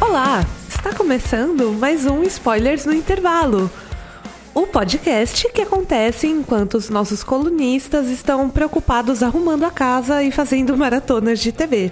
[0.00, 3.68] Olá, está começando mais um Spoilers no Intervalo.
[4.54, 10.76] O podcast que acontece enquanto os nossos colunistas estão preocupados arrumando a casa e fazendo
[10.76, 11.90] maratonas de TV.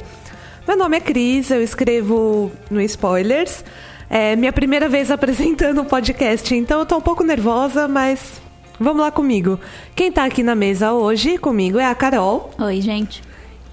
[0.67, 3.65] Meu nome é Cris, eu escrevo no Spoilers.
[4.15, 8.43] É minha primeira vez apresentando o podcast, então eu tô um pouco nervosa, mas
[8.79, 9.59] vamos lá comigo.
[9.97, 13.23] Quem tá aqui na mesa hoje comigo é a Carol Oi, gente.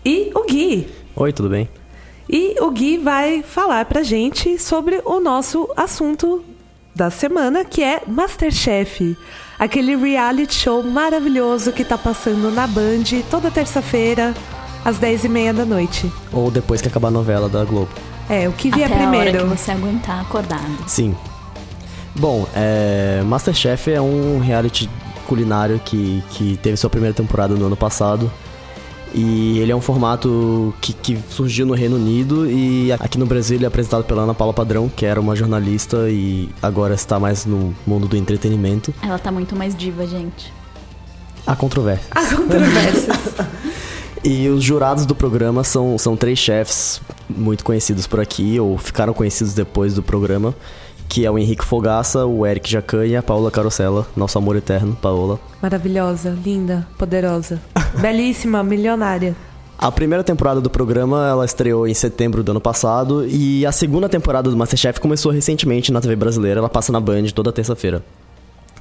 [0.06, 0.88] e o Gui.
[1.14, 1.68] Oi, tudo bem?
[2.30, 6.42] E o Gui vai falar pra gente sobre o nosso assunto
[6.96, 9.18] da semana, que é Masterchef.
[9.60, 14.34] Aquele reality show maravilhoso que tá passando na Band toda terça-feira,
[14.86, 16.10] às 10h30 da noite.
[16.32, 17.90] Ou depois que acabar a novela da Globo.
[18.30, 19.50] É, o que vier Até a hora primeiro.
[19.50, 20.88] que você aguentar acordado.
[20.88, 21.16] Sim.
[22.16, 24.90] Bom, é, Masterchef é um reality
[25.28, 28.32] culinário que, que teve sua primeira temporada no ano passado.
[29.14, 33.58] E ele é um formato que, que surgiu no Reino Unido e aqui no Brasil
[33.58, 37.44] ele é apresentado pela Ana Paula Padrão, que era uma jornalista e agora está mais
[37.46, 38.94] no mundo do entretenimento.
[39.02, 40.54] Ela tá muito mais diva, gente.
[41.48, 42.06] Há controvérsia.
[42.12, 43.18] Há controvérsias.
[44.24, 49.14] E os jurados do programa são, são três chefs muito conhecidos por aqui, ou ficaram
[49.14, 50.54] conhecidos depois do programa,
[51.08, 54.98] que é o Henrique Fogaça, o Eric Jacan e a Paula Carosella, nosso amor eterno,
[55.02, 55.40] Paola.
[55.62, 57.62] Maravilhosa, linda, poderosa.
[58.00, 59.36] Belíssima, milionária.
[59.78, 64.10] A primeira temporada do programa, ela estreou em setembro do ano passado, e a segunda
[64.10, 68.04] temporada do Masterchef começou recentemente na TV brasileira, ela passa na Band toda terça-feira.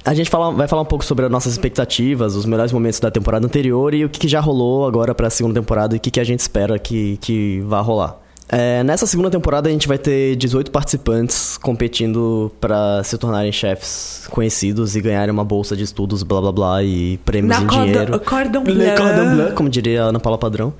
[0.05, 3.11] A gente fala- vai falar um pouco sobre as nossas expectativas, os melhores momentos da
[3.11, 6.09] temporada anterior e o que, que já rolou agora pra segunda temporada e o que,
[6.09, 8.17] que a gente espera que, que vá rolar.
[8.51, 14.27] É, nessa segunda temporada a gente vai ter 18 participantes competindo pra se tornarem chefs
[14.31, 17.85] conhecidos e ganharem uma bolsa de estudos, blá blá blá, e prêmios Na em cordon-
[17.85, 18.19] dinheiro.
[18.21, 18.95] cordon Le bleu.
[18.95, 20.73] cordon bleu, como diria a Ana Paula Padrão.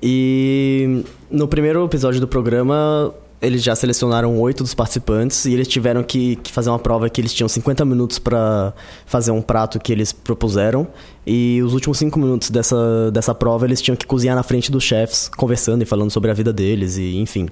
[0.00, 3.12] E no primeiro episódio do programa,
[3.42, 7.20] eles já selecionaram oito dos participantes e eles tiveram que, que fazer uma prova que
[7.20, 8.72] eles tinham 50 minutos pra
[9.04, 10.86] fazer um prato que eles propuseram.
[11.26, 14.84] E os últimos cinco minutos dessa, dessa prova eles tinham que cozinhar na frente dos
[14.84, 17.48] chefs, conversando e falando sobre a vida deles, e enfim.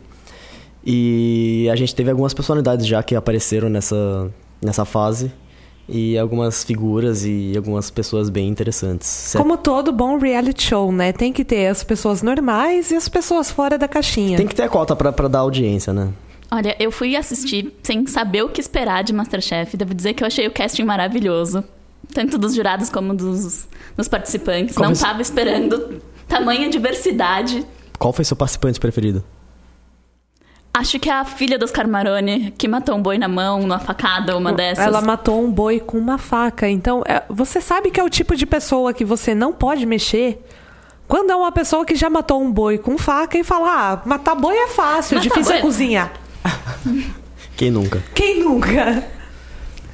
[0.86, 4.30] E a gente teve algumas personalidades já que apareceram nessa,
[4.62, 5.32] nessa fase.
[5.90, 9.08] E algumas figuras e algumas pessoas bem interessantes.
[9.08, 9.42] Certo?
[9.42, 11.12] Como todo bom reality show, né?
[11.12, 14.36] Tem que ter as pessoas normais e as pessoas fora da caixinha.
[14.36, 16.10] Tem que ter a cota pra, pra dar audiência, né?
[16.52, 19.76] Olha, eu fui assistir sem saber o que esperar de Masterchef.
[19.76, 21.62] Devo dizer que eu achei o casting maravilhoso.
[22.12, 24.74] Tanto dos jurados como dos, dos participantes.
[24.74, 27.64] Como Não isso- tava esperando tamanha diversidade.
[27.98, 29.22] Qual foi seu participante preferido?
[30.80, 34.34] Acho que é a filha dos Carmarone, que matou um boi na mão, numa facada,
[34.36, 34.84] uma dessas.
[34.86, 36.66] Ela matou um boi com uma faca.
[36.68, 40.42] Então, é, você sabe que é o tipo de pessoa que você não pode mexer
[41.06, 44.34] quando é uma pessoa que já matou um boi com faca e fala: ah, matar
[44.34, 46.12] boi é fácil, Matar difícil é boi- cozinhar.
[47.56, 48.02] Quem nunca?
[48.14, 49.04] Quem nunca?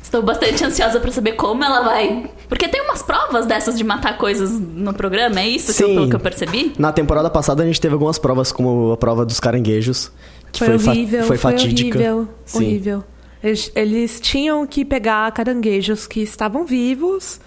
[0.06, 2.30] Estou bastante ansiosa pra saber como ela vai.
[2.48, 5.94] Porque tem umas provas dessas de matar coisas no programa, é isso que eu, Sim.
[5.96, 6.72] pelo que eu percebi?
[6.78, 10.12] Na temporada passada a gente teve algumas provas, como a prova dos caranguejos.
[10.52, 11.98] Que Foi, fa- horrível, foi fatídica.
[11.98, 12.58] horrível, Sim.
[12.58, 13.04] horrível.
[13.42, 17.40] Eles, eles tinham que pegar caranguejos que estavam vivos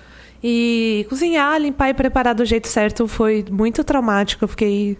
[0.44, 3.08] e cozinhar, limpar e preparar do jeito certo.
[3.08, 4.98] Foi muito traumático, eu fiquei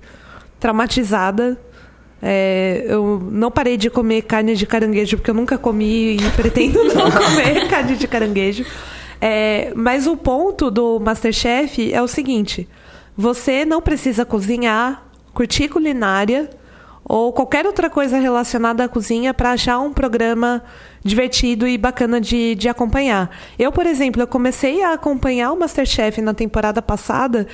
[0.62, 1.60] traumatizada.
[2.22, 6.84] É, eu não parei de comer carne de caranguejo porque eu nunca comi e pretendo
[6.84, 8.66] não comer carne de caranguejo.
[9.22, 12.68] É, mas o ponto do Masterchef é o seguinte:
[13.16, 15.04] você não precisa cozinhar,
[15.34, 16.50] curtir culinária
[17.04, 20.62] ou qualquer outra coisa relacionada à cozinha para achar um programa
[21.04, 23.36] divertido e bacana de, de acompanhar.
[23.58, 27.48] Eu, por exemplo, eu comecei a acompanhar o Masterchef na temporada passada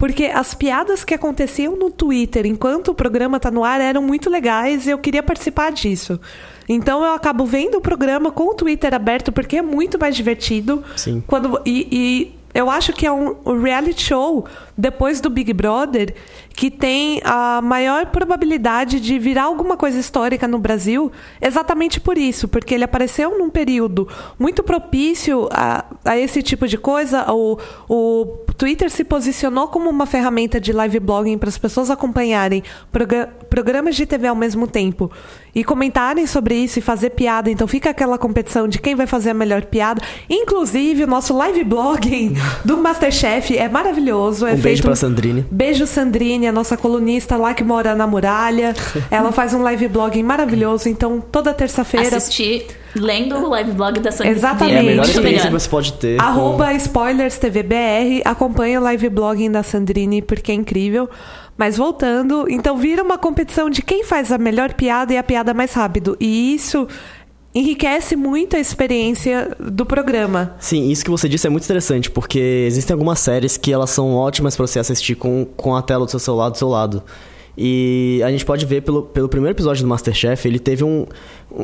[0.00, 4.30] porque as piadas que aconteciam no Twitter enquanto o programa tá no ar eram muito
[4.30, 6.18] legais e eu queria participar disso.
[6.66, 10.82] Então eu acabo vendo o programa com o Twitter aberto porque é muito mais divertido.
[10.96, 11.22] Sim.
[11.26, 16.14] Quando, e, e eu acho que é um, um reality show depois do Big Brother
[16.54, 21.10] que tem a maior probabilidade de virar alguma coisa histórica no Brasil,
[21.40, 24.06] exatamente por isso, porque ele apareceu num período
[24.38, 27.24] muito propício a, a esse tipo de coisa.
[27.32, 27.56] O,
[27.88, 28.26] o
[28.58, 32.62] Twitter se posicionou como uma ferramenta de live blogging para as pessoas acompanharem
[32.92, 35.10] progra- programas de TV ao mesmo tempo
[35.54, 37.50] e comentarem sobre isso e fazer piada.
[37.50, 40.02] Então fica aquela competição de quem vai fazer a melhor piada.
[40.28, 44.46] Inclusive, o nosso live blogging do Masterchef é maravilhoso.
[44.46, 45.44] É Um beijo pra Sandrine.
[45.50, 46.39] Beijo, Sandrine.
[46.40, 48.74] Marlene, a nossa colunista lá que mora na muralha.
[49.10, 52.16] Ela faz um live blog maravilhoso, então toda terça-feira.
[52.16, 54.36] Assistir lendo o live blog da Sandrine.
[54.36, 54.74] Exatamente.
[54.76, 56.16] É a melhor experiência que você pode ter.
[56.18, 61.08] com- Arroba SpoilersTVBR, acompanha o live blogging da Sandrine porque é incrível.
[61.56, 65.52] Mas voltando, então vira uma competição de quem faz a melhor piada e a piada
[65.52, 66.16] mais rápido.
[66.18, 66.88] E isso
[67.54, 70.54] enriquece muito a experiência do programa.
[70.60, 74.14] Sim, isso que você disse é muito interessante, porque existem algumas séries que elas são
[74.14, 77.02] ótimas pra você assistir com, com a tela do seu celular do seu lado.
[77.62, 81.04] E a gente pode ver pelo, pelo primeiro episódio do Masterchef, ele teve um.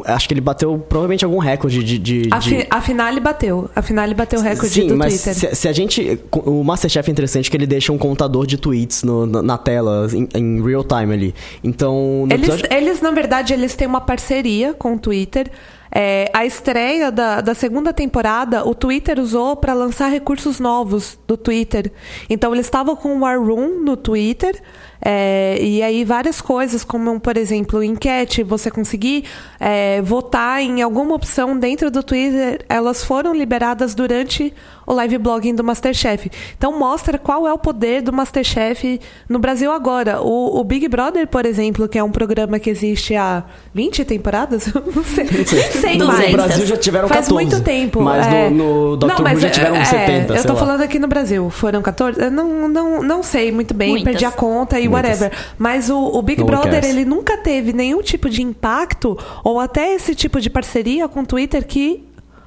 [0.04, 1.98] acho que ele bateu provavelmente algum recorde de.
[1.98, 3.70] de, A, de- a finale bateu.
[3.74, 5.34] A finale bateu o recorde Sim, do mas Twitter.
[5.50, 6.20] Se, se a gente.
[6.32, 10.06] O Masterchef é interessante que ele deixa um contador de tweets no- na, na tela,
[10.12, 11.34] em, em real time ali.
[11.64, 12.26] Então.
[12.28, 15.50] No Eles, episódio- eles, na verdade, eles têm uma parceria com o Twitter.
[15.98, 21.38] É, a estreia da, da segunda temporada, o Twitter usou para lançar recursos novos do
[21.38, 21.90] Twitter.
[22.28, 24.60] Então, eles estavam com o War Room no Twitter.
[25.00, 29.24] É, e aí, várias coisas, como, por exemplo, enquete, você conseguir
[29.60, 34.54] é, votar em alguma opção dentro do Twitter, elas foram liberadas durante
[34.86, 36.30] o live blogging do Masterchef.
[36.56, 40.20] Então, mostra qual é o poder do Masterchef no Brasil agora.
[40.22, 43.44] O, o Big Brother, por exemplo, que é um programa que existe há
[43.74, 44.66] 20 temporadas?
[44.94, 46.30] Não sei, sei No mais.
[46.32, 48.00] Brasil já tiveram Faz 14, muito tempo.
[48.00, 48.48] mas é.
[48.50, 49.06] no- no Dr.
[49.08, 50.58] Não, mas já tiveram é, 70, Eu sei tô lá.
[50.58, 51.50] falando aqui no Brasil.
[51.50, 52.20] Foram 14?
[52.20, 54.04] Eu não, não, não sei muito bem, Muitas.
[54.12, 55.20] perdi a conta e Muitas.
[55.20, 55.38] whatever.
[55.58, 59.94] Mas o, o Big No Brother, ele nunca teve nenhum tipo de impacto ou até
[59.94, 62.04] esse tipo de parceria com o Twitter que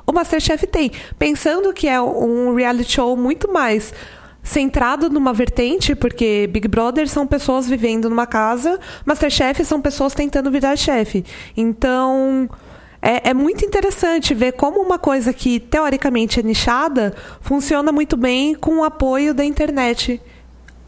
[0.09, 0.91] o Masterchef tem.
[1.17, 3.94] Pensando que é um reality show muito mais
[4.41, 10.50] centrado numa vertente, porque Big Brother são pessoas vivendo numa casa, Masterchef são pessoas tentando
[10.50, 11.23] virar chefe.
[11.56, 12.50] Então,
[13.01, 18.55] é, é muito interessante ver como uma coisa que teoricamente é nichada funciona muito bem
[18.55, 20.19] com o apoio da internet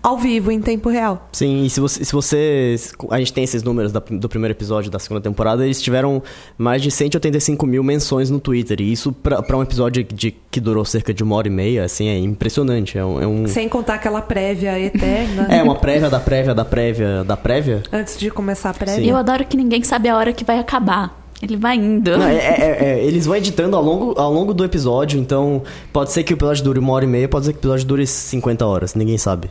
[0.04, 1.28] ao vivo, em tempo real.
[1.32, 2.76] Sim, e se você, se você.
[3.10, 6.22] A gente tem esses números da- do primeiro episódio da segunda temporada, eles tiveram
[6.58, 8.82] mais de 185 mil menções no Twitter.
[8.82, 11.84] E isso, pra, pra um episódio de, que durou cerca de uma hora e meia,
[11.86, 12.98] assim, é impressionante.
[12.98, 13.22] É um.
[13.22, 15.48] É, um- Sem contar aquela prévia eterna.
[15.50, 17.84] é uma prévia da prévia da prévia da prévia.
[17.92, 19.10] Antes de começar a E prévia.
[19.12, 21.20] eu adoro que ninguém sabe a hora que vai acabar.
[21.42, 22.16] Ele vai indo.
[22.18, 26.12] Não, é- é- é- eles vão editando ao longo, ao longo do episódio, então pode
[26.12, 28.06] ser que o episódio dure uma hora e meia, pode ser que o episódio dure
[28.06, 29.50] 50 horas, ninguém sabe.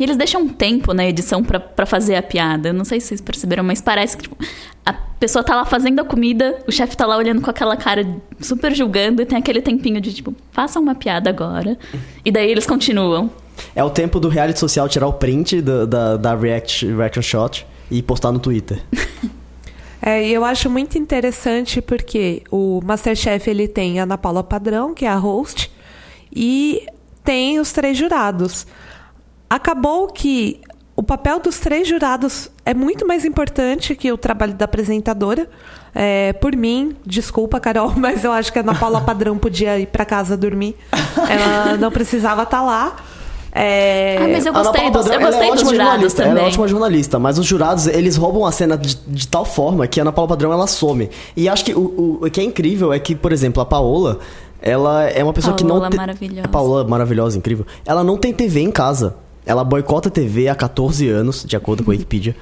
[0.00, 2.70] E eles deixam um tempo na edição pra, pra fazer a piada.
[2.70, 4.36] Eu não sei se vocês perceberam, mas parece que tipo,
[4.84, 8.06] a pessoa tá lá fazendo a comida, o chefe tá lá olhando com aquela cara
[8.40, 11.78] super julgando e tem aquele tempinho de tipo, faça uma piada agora.
[12.24, 13.30] E daí eles continuam.
[13.76, 17.66] É o tempo do reality social tirar o print do- da, da react, reaction shot
[17.90, 18.82] e postar no Twitter.
[20.02, 25.04] É, eu acho muito interessante porque o Masterchef ele tem a Ana Paula Padrão, que
[25.04, 25.70] é a host,
[26.34, 26.86] e
[27.22, 28.66] tem os três jurados.
[29.50, 30.60] Acabou que
[30.94, 35.48] o papel dos três jurados é muito mais importante que o trabalho da apresentadora.
[35.92, 39.86] É, por mim, desculpa, Carol, mas eu acho que a Ana Paula Padrão podia ir
[39.86, 40.76] para casa dormir.
[41.28, 42.94] Ela não precisava estar lá.
[43.52, 45.90] É, Ah, mas eu gostei Paula dos, Padrão, eu ela gostei é dos ótima jurados
[45.90, 46.30] jornalista, também.
[46.30, 49.88] Ela é ótima jornalista, mas os jurados, eles roubam a cena de, de tal forma
[49.88, 51.10] que a Ana Paula Padrão, ela some.
[51.36, 54.20] E acho que o, o, o que é incrível é que, por exemplo, a Paola,
[54.62, 55.90] ela é uma pessoa que Paola não...
[55.90, 56.42] te- maravilhosa.
[56.44, 57.66] A Paola, maravilhosa, incrível.
[57.84, 59.16] Ela não tem TV em casa.
[59.44, 62.36] Ela boicota a TV há 14 anos, de acordo com a Wikipedia.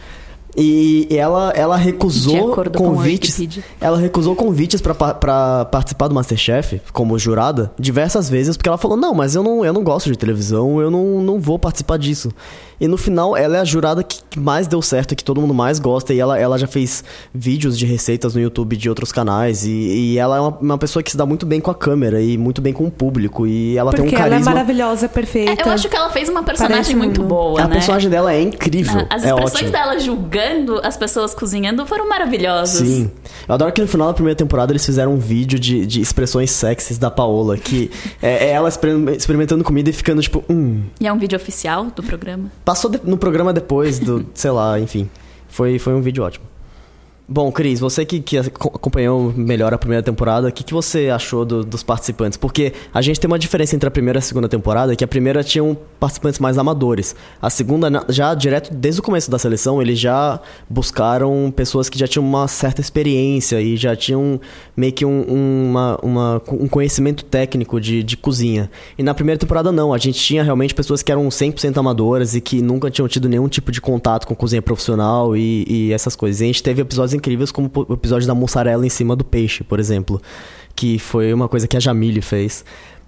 [0.57, 3.39] E ela, ela recusou convites.
[3.81, 8.79] Ela recusou convites pra, pa- pra participar do Masterchef como jurada diversas vezes, porque ela
[8.79, 11.97] falou: Não, mas eu não, eu não gosto de televisão, eu não, não vou participar
[11.99, 12.33] disso.
[12.81, 15.81] E no final, ela é a jurada que mais deu certo, que todo mundo mais
[15.81, 17.03] gosta, e ela, ela já fez
[17.35, 21.03] vídeos de receitas no YouTube de outros canais, e, e ela é uma, uma pessoa
[21.03, 23.77] que se dá muito bem com a câmera e muito bem com o público, e
[23.77, 24.53] ela porque tem um ela é carisma.
[24.53, 25.61] maravilhosa, perfeita.
[25.61, 27.29] É, eu acho que ela fez uma personagem Parece muito muito.
[27.29, 27.75] boa, a né?
[27.75, 29.05] personagem dela é incrível.
[29.11, 29.71] As é expressões ótimo.
[29.73, 30.38] dela julgando
[30.83, 32.87] as pessoas cozinhando foram maravilhosas.
[32.87, 33.11] Sim.
[33.49, 36.51] Eu adoro que no final da primeira temporada eles fizeram um vídeo de, de expressões
[36.51, 37.91] sexys da Paola, que
[38.23, 40.83] é, é ela exper- experimentando comida e ficando tipo, hum.
[41.01, 42.51] E é um vídeo oficial do programa.
[42.65, 45.09] Passou de- no programa depois do, sei lá, enfim.
[45.49, 46.45] Foi, foi um vídeo ótimo.
[47.31, 51.11] Bom, Cris, você que, que aco- acompanhou melhor a primeira temporada, o que, que você
[51.11, 52.39] achou do- dos participantes?
[52.39, 55.07] Porque a gente tem uma diferença entre a primeira e a segunda temporada, que a
[55.09, 57.15] primeira tinham participantes mais amadores.
[57.43, 62.09] A segunda, já direto desde o começo da seleção, eles já buscaram pessoas que já
[62.09, 64.41] tinham uma certa experiência e já tinham
[64.75, 65.23] meio que um-
[65.69, 68.71] uma, uma- um conhecimento técnico de, de cozinha.
[68.97, 72.41] E na primeira temporada não, a gente tinha realmente pessoas que eram 100% amadoras e
[72.41, 76.41] que nunca tinham tido nenhum tipo de contato com cozinha profissional e, e essas coisas.
[76.41, 79.63] E a gente teve episódios incríveis como o episódio da mussarela em cima do peixe,
[79.63, 80.21] por exemplo,
[80.75, 82.65] que foi uma coisa que a Jamile fez.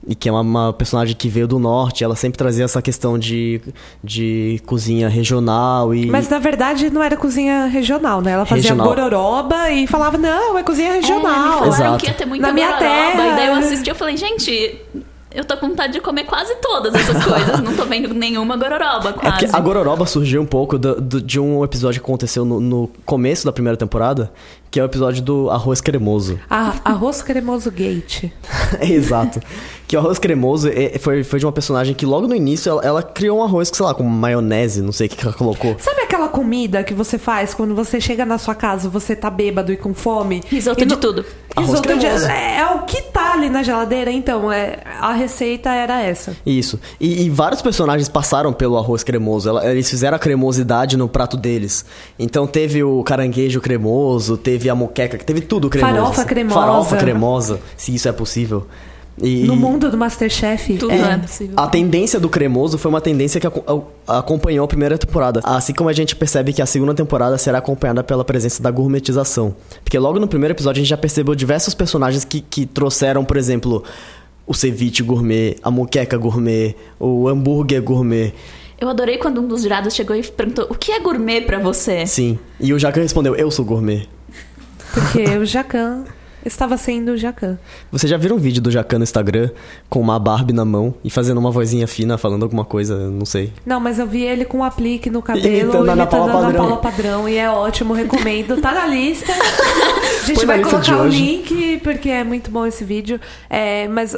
[0.08, 2.02] e que é uma, uma personagem que veio do norte.
[2.02, 3.60] Ela sempre trazia essa questão de,
[4.02, 6.06] de cozinha regional e...
[6.06, 8.32] Mas na verdade não era cozinha regional, né?
[8.32, 8.88] Ela fazia Regional.
[8.88, 11.58] gororoba e falava, não, é cozinha É, me regional.
[11.58, 11.98] falaram Exato.
[11.98, 13.26] que ia ter muita Na minha gororoba, terra.
[13.32, 14.78] E daí eu assisti e falei, gente,
[15.32, 17.60] eu tô com vontade de comer quase todas essas coisas.
[17.60, 19.38] Não tô vendo nenhuma gororoba, É quase.
[19.46, 22.90] porque a Gororoba surgiu um pouco do- do- de um episódio que aconteceu no, no
[23.04, 24.32] começo da primeira temporada,
[24.70, 26.38] que é o episódio do arroz cremoso.
[26.48, 28.24] Ah, arroz cremoso gate.
[28.80, 29.40] Exato.
[29.86, 32.82] Que o arroz cremoso é- foi, foi de uma personagem que logo no início ela,
[32.84, 35.74] ela criou um arroz, que, sei lá, com maionese, não sei o que, ela colocou.
[35.80, 39.72] Sabe aquela comida que você faz quando você chega na sua casa, você tá bêbado
[39.72, 40.42] e com fome?
[40.46, 41.24] Risoto de no- tudo.
[41.56, 41.98] Arroz Risoto de...
[41.98, 42.26] cremoso.
[42.26, 44.52] É, é o que tá ali na geladeira, então.
[44.52, 46.36] É, a receita era essa.
[46.46, 46.78] Isso.
[47.00, 49.48] E, e vários personagens passaram pelo arroz cremoso.
[49.48, 51.84] Ela- eles fizeram a cremosidade no prato deles.
[52.16, 55.94] Então teve o caranguejo cremoso, teve a moqueca, teve tudo cremoso.
[55.94, 56.54] Farofa cremosa.
[56.60, 58.66] Farofa cremosa, se isso é possível.
[59.22, 60.78] E, No mundo do Masterchef.
[60.78, 61.54] Tudo é, é possível.
[61.56, 65.40] A tendência do cremoso foi uma tendência que aco- a- acompanhou a primeira temporada.
[65.44, 69.54] Assim como a gente percebe que a segunda temporada será acompanhada pela presença da gourmetização.
[69.84, 73.36] Porque logo no primeiro episódio a gente já percebeu diversos personagens que, que trouxeram, por
[73.36, 73.84] exemplo,
[74.46, 78.32] o ceviche gourmet, a moqueca gourmet, o hambúrguer gourmet.
[78.80, 82.06] Eu adorei quando um dos jurados chegou e perguntou: o que é gourmet pra você?
[82.06, 82.38] Sim.
[82.58, 84.08] E o Jacan respondeu, eu sou gourmet.
[84.92, 86.04] Porque o Jacan
[86.44, 87.58] estava sendo o Jacan.
[87.90, 89.50] Você já viram um vídeo do Jacan no Instagram
[89.88, 93.52] com uma Barbie na mão e fazendo uma vozinha fina, falando alguma coisa, não sei.
[93.64, 96.46] Não, mas eu vi ele com um aplique no cabelo, Imitando a Paula a Ana
[96.46, 96.64] Padrão.
[96.64, 97.28] Paula Padrão.
[97.28, 98.60] E é ótimo, recomendo.
[98.60, 99.32] Tá na lista.
[99.32, 103.20] A gente Põe vai colocar o link, porque é muito bom esse vídeo.
[103.48, 104.16] É, mas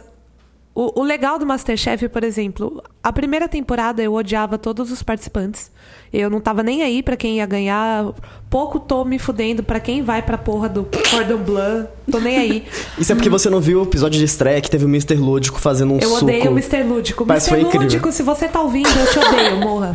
[0.75, 5.71] o, o legal do Masterchef, por exemplo, a primeira temporada eu odiava todos os participantes.
[6.13, 8.05] Eu não tava nem aí pra quem ia ganhar.
[8.51, 11.87] Pouco tô me fudendo pra quem vai pra porra do Cordon Bleu.
[12.11, 12.65] Tô nem aí.
[12.99, 15.15] Isso é porque você não viu o episódio de estreia que teve o Mr.
[15.15, 16.25] Lúdico fazendo um Eu suco.
[16.27, 16.83] odeio o Mr.
[16.83, 17.25] Lúdico.
[17.27, 17.69] Mas foi Mr.
[17.69, 17.87] incrível.
[17.87, 19.93] Lúdico, se você tá ouvindo, eu te odeio, morra.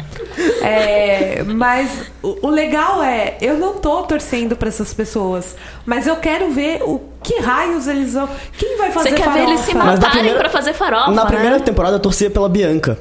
[0.64, 6.16] É, mas o, o legal é, eu não tô torcendo pra essas pessoas, mas eu
[6.16, 8.28] quero ver o que raios eles vão.
[8.58, 9.46] Quem vai fazer Você quer farofa?
[9.46, 11.12] ver eles se matarem primeira- pra fazer farofa?
[11.12, 11.30] Na né?
[11.30, 12.97] primeira temporada eu torcia pela Bianca.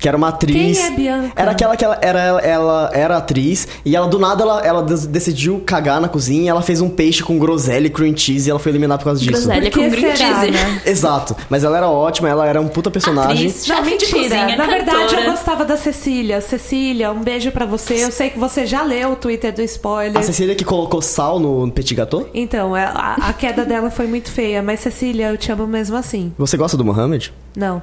[0.00, 0.78] Que era uma atriz.
[0.78, 1.32] Quem é Bianca?
[1.36, 5.60] Era aquela que ela era, ela era atriz e ela do nada ela, ela decidiu
[5.60, 8.58] cagar na cozinha e ela fez um peixe com groselha e cream cheese e ela
[8.58, 9.32] foi eliminada por causa disso.
[9.46, 10.50] Groselha com green será, cheese.
[10.52, 10.82] né?
[10.86, 11.36] Exato.
[11.50, 13.48] Mas ela era ótima, ela era um puta personagem.
[13.48, 13.66] Atriz.
[13.68, 14.10] Não, mentira.
[14.10, 15.20] cozinha, Na verdade, cantora.
[15.20, 16.40] eu gostava da Cecília.
[16.40, 18.02] Cecília, um beijo pra você.
[18.02, 20.16] Eu sei que você já leu o Twitter do spoiler.
[20.18, 22.26] A Cecília que colocou sal no petit gâteau?
[22.32, 25.96] Então, é, a, a queda dela foi muito feia, mas Cecília, eu te amo mesmo
[25.96, 26.32] assim.
[26.38, 27.32] Você gosta do Mohamed?
[27.54, 27.82] Não.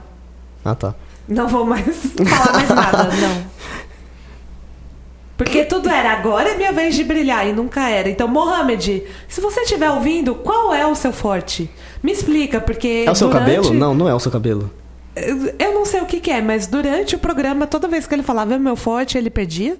[0.65, 0.95] Ah, tá.
[1.27, 3.57] Não vou mais falar mais nada, não.
[5.37, 8.09] Porque tudo era agora é minha vez de brilhar e nunca era.
[8.09, 11.69] Então, Mohamed, se você estiver ouvindo, qual é o seu forte?
[12.01, 13.03] Me explica, porque.
[13.05, 13.73] É o seu durante- cabelo?
[13.73, 14.71] Não, não é o seu cabelo.
[15.15, 18.23] Eu- não sei o que, que é, mas durante o programa, toda vez que ele
[18.23, 19.77] falava é meu forte, ele perdia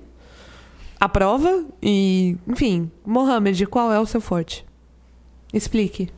[1.00, 1.64] a prova.
[1.82, 4.64] E, enfim, Mohamed, qual é o seu forte?
[5.52, 6.10] Explique.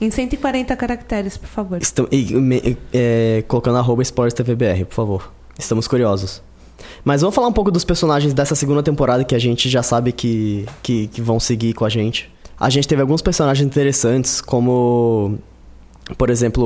[0.00, 1.78] Em 140 caracteres, por favor.
[1.82, 5.32] Estam, e, me- é, colocando arroba Sports TVBR, por favor.
[5.58, 6.42] Estamos curiosos.
[7.04, 10.12] Mas vamos falar um pouco dos personagens dessa segunda temporada que a gente já sabe
[10.12, 12.30] que, que, que vão seguir com a gente.
[12.58, 15.38] A gente teve alguns personagens interessantes, como,
[16.16, 16.64] por exemplo,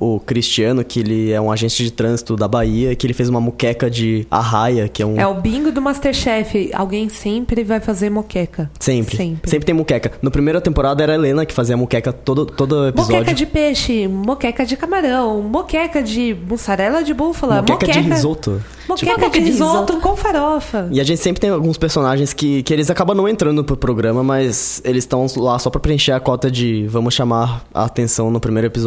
[0.00, 3.28] o, o Cristiano, que ele é um agente de trânsito da Bahia, que ele fez
[3.28, 5.18] uma muqueca de arraia, que é um...
[5.20, 6.70] É o bingo do Masterchef.
[6.74, 8.70] Alguém sempre vai fazer moqueca.
[8.78, 9.16] Sempre.
[9.16, 9.50] Sempre.
[9.50, 10.12] Sempre tem muqueca.
[10.22, 13.14] No primeira temporada era a Helena que fazia muqueca todo, todo episódio.
[13.16, 18.62] Moqueca de peixe, moqueca de camarão, moqueca de mussarela de búfala, Muqueca de risoto.
[18.88, 19.96] Moqueca Tipo, de risoto.
[20.00, 20.88] com farofa.
[20.92, 24.22] E a gente sempre tem alguns personagens que, que eles acabam não entrando pro programa,
[24.22, 28.38] mas eles estão lá só pra preencher a cota de vamos chamar a atenção no
[28.38, 28.85] primeiro episódio.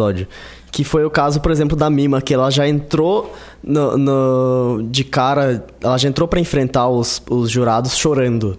[0.72, 5.04] Que foi o caso, por exemplo, da Mima, que ela já entrou no, no- de
[5.04, 8.58] cara, ela já entrou pra enfrentar os, os jurados chorando.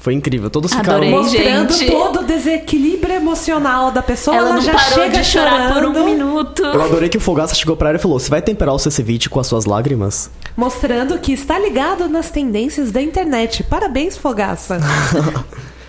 [0.00, 0.48] Foi incrível.
[0.48, 0.92] Todos ficaram.
[0.94, 1.10] Adorei.
[1.10, 1.90] Mostrando gente.
[1.92, 4.34] todo o desequilíbrio emocional da pessoa.
[4.34, 6.62] Ela, Ela, não já parou chega de chorar por um chorando, minuto.
[6.62, 8.90] Eu adorei que o Fogaça chegou pra ela e falou: Você vai temperar o seu
[8.90, 10.30] ceviche com as suas lágrimas?
[10.56, 13.62] Mostrando que está ligado nas tendências da internet.
[13.64, 14.80] Parabéns, Fogaça.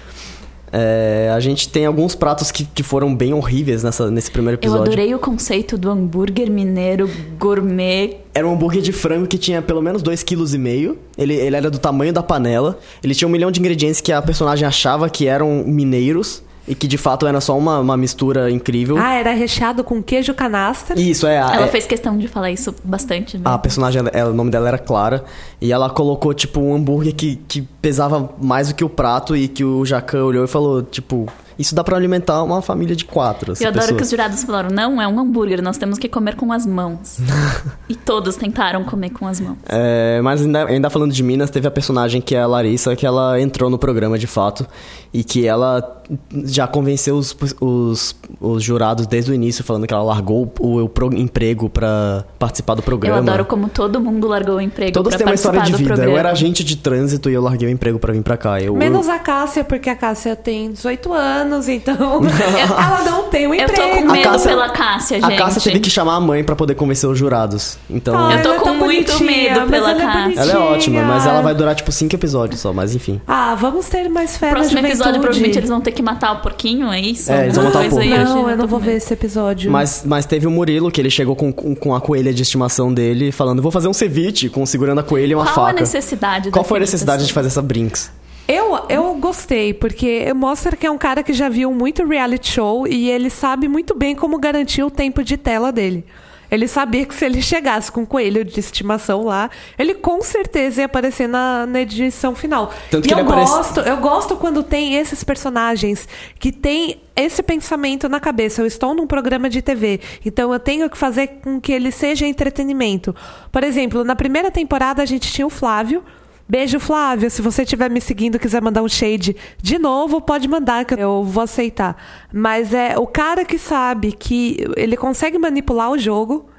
[0.74, 4.60] É, a gente tem alguns pratos que, que foram bem horríveis nessa, nesse primeiro Eu
[4.60, 4.84] episódio.
[4.84, 8.18] adorei o conceito do hambúrguer mineiro gourmet.
[8.34, 10.98] Era um hambúrguer de frango que tinha pelo menos 2,5 kg.
[11.18, 12.80] Ele, ele era do tamanho da panela.
[13.04, 16.42] Ele tinha um milhão de ingredientes que a personagem achava que eram mineiros.
[16.68, 18.98] E que de fato era só uma, uma mistura incrível.
[18.98, 21.00] ah, era recheado com queijo canastra.
[21.00, 21.40] Isso, é.
[21.42, 23.38] a- Ela é- fez questão de falar isso bastante.
[23.38, 23.44] Né?
[23.46, 25.24] A personagem, ela- ela- o nome dela era Clara.
[25.60, 29.36] E ela colocou, tipo, um hambúrguer que, que pesava mais do que o prato.
[29.36, 31.28] E que o Jacan olhou e falou, tipo...
[31.62, 33.54] Isso dá pra alimentar uma família de quatro.
[33.60, 34.02] Eu adoro que pessoas.
[34.02, 37.20] os jurados falaram: não, é um hambúrguer, nós temos que comer com as mãos.
[37.88, 39.58] e todos tentaram comer com as mãos.
[39.70, 43.06] É, mas ainda, ainda falando de Minas, teve a personagem que é a Larissa, que
[43.06, 44.66] ela entrou no programa de fato
[45.14, 46.02] e que ela
[46.46, 50.90] já convenceu os, os, os jurados desde o início, falando que ela largou o, o
[50.90, 53.18] pro- emprego pra participar do programa.
[53.18, 55.86] Eu adoro como todo mundo largou o emprego Todos têm uma história de vida.
[55.90, 56.12] programa.
[56.12, 58.60] Eu era agente de trânsito e eu larguei o emprego pra vir pra cá.
[58.62, 63.48] Eu, Menos eu- a Cássia, porque a Cássia tem 18 anos, então ela não tem
[63.48, 63.82] um Eu emprego.
[63.82, 65.34] tô com A medo Cássia- pela Cássia, gente.
[65.34, 67.78] A Cássia teve que chamar a mãe pra poder convencer os jurados.
[67.90, 68.16] Então.
[68.18, 70.22] Ah, Eu tô ela é com muito medo pela ela é Cássia.
[70.22, 70.42] bonitinha.
[70.44, 73.20] Ela é ótima, mas ela vai durar tipo cinco episódios só, mas enfim.
[73.28, 76.34] Ah, vamos ter mais fé No próximo na episódio, provavelmente, eles vão ter que matar
[76.34, 77.32] o porquinho, é isso?
[77.32, 78.04] É, eles vão matar o porco.
[78.04, 79.72] gente, Não, eu não vou ver esse episódio.
[79.72, 82.94] Mas, mas teve o Murilo, que ele chegou com, com, com a coelha de estimação
[82.94, 85.80] dele, falando: vou fazer um ceviche, com segurando a coelha e uma Qual a faca.
[85.82, 88.12] necessidade Qual foi a necessidade de fazer essa Brinks?
[88.48, 92.86] Eu, eu gostei, porque mostra que é um cara que já viu muito reality show
[92.88, 96.06] e ele sabe muito bem como garantir o tempo de tela dele.
[96.50, 100.82] Ele sabia que se ele chegasse com um coelho de estimação lá, ele com certeza
[100.82, 102.74] ia aparecer na, na edição final.
[102.90, 108.10] Tanto e eu aparece- gosto, eu gosto quando tem esses personagens que tem esse pensamento
[108.10, 108.62] na cabeça.
[108.62, 112.28] Eu estou num programa de TV, então eu tenho que fazer com que ele seja
[112.28, 113.16] entretenimento.
[113.50, 116.04] Por exemplo, na primeira temporada a gente tinha o Flávio.
[116.52, 117.32] Beijo, Flávio.
[117.32, 121.24] Se você estiver me seguindo quiser mandar um shade de novo, pode mandar que eu
[121.24, 121.96] vou aceitar.
[122.30, 126.50] Mas é o cara que sabe que ele consegue manipular o jogo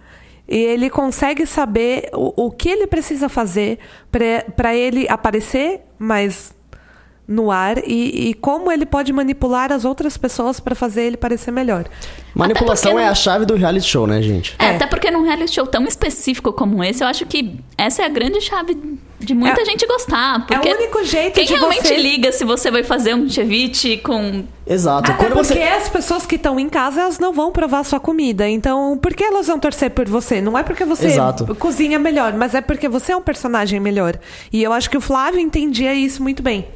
[0.49, 3.81] e ele consegue saber o, o que ele precisa fazer
[4.57, 6.55] para ele aparecer mais
[7.33, 11.51] no ar e, e como ele pode manipular as outras pessoas para fazer ele parecer
[11.51, 11.85] melhor.
[12.35, 14.55] Manipulação é não- a chave do reality show, né, gente?
[14.59, 14.77] É, É.
[14.77, 18.09] até porque num reality show tão específico como esse, eu acho que essa é a
[18.09, 18.77] grande chave
[19.21, 20.47] de muita É- gente gostar.
[20.47, 23.29] Porque é o único jeito quem de realmente você- liga se você vai fazer um
[23.29, 24.45] ceviche com...
[24.67, 25.11] Exato.
[25.13, 25.63] Até Quando porque você.
[25.63, 28.49] as pessoas que estão em casa, elas não vão provar sua comida.
[28.49, 30.41] Então, por que elas vão torcer por você?
[30.41, 31.55] Não é porque você Exato.
[31.57, 34.17] cozinha melhor, mas é porque você é um personagem melhor.
[34.53, 36.67] E eu acho que o Flávio entendia isso muito bem.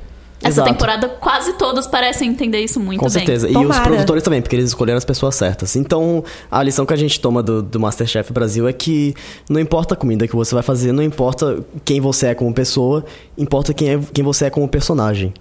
[0.42, 0.68] Essa Exato.
[0.70, 3.12] temporada quase todos parecem entender isso muito Com bem.
[3.12, 3.48] certeza.
[3.48, 3.80] E Tomara.
[3.80, 5.74] os produtores também, porque eles escolheram as pessoas certas.
[5.76, 9.14] Então, a lição que a gente toma do, do Masterchef Brasil é que
[9.48, 13.04] não importa a comida que você vai fazer, não importa quem você é como pessoa,
[13.36, 15.32] importa quem, é, quem você é como personagem.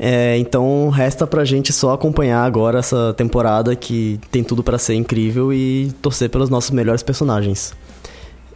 [0.00, 4.94] É, então, resta pra gente só acompanhar agora essa temporada que tem tudo pra ser
[4.94, 7.74] incrível e torcer pelos nossos melhores personagens.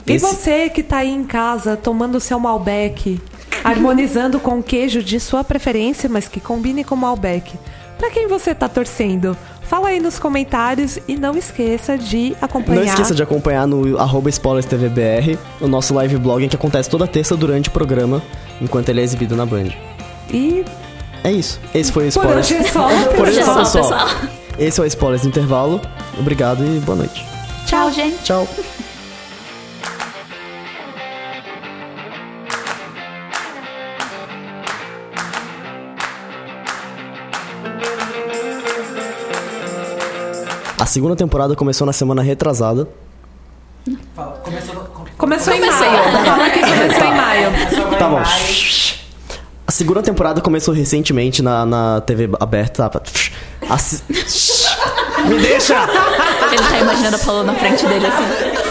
[0.07, 3.21] E Esse- você que tá aí em casa tomando seu Malbec,
[3.65, 7.59] harmonizando com o queijo de sua preferência, mas que combine com o Malbec.
[7.99, 9.37] Pra quem você tá torcendo?
[9.63, 12.81] Fala aí nos comentários e não esqueça de acompanhar.
[12.81, 17.37] Não esqueça de acompanhar no arroba SpoilersTVBR, o nosso live blog que acontece toda terça
[17.37, 18.23] durante o programa,
[18.61, 19.69] enquanto ele é exibido na Band.
[20.31, 20.65] E
[21.25, 21.61] É isso.
[21.75, 22.51] Esse foi o por Spoilers.
[22.51, 22.89] hoje é só.
[23.15, 24.09] Por hoje é só, Pessoal.
[24.59, 25.81] Esse é o Spoilers do Intervalo.
[26.19, 27.25] Obrigado e boa noite.
[27.67, 28.23] Tchau, gente.
[28.25, 28.47] Tchau.
[40.83, 42.89] A segunda temporada começou na semana retrasada.
[45.17, 45.61] Começou em Comecei.
[45.61, 46.25] maio.
[46.25, 47.51] Fala que começou em maio.
[48.01, 48.21] Tá bom.
[49.65, 52.87] A segunda temporada começou recentemente na, na TV aberta.
[52.87, 52.91] A
[55.29, 55.87] Me deixa!
[56.51, 58.62] Ele tá imaginando a Paula na frente dele assim.